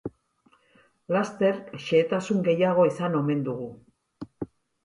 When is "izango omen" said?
2.93-3.45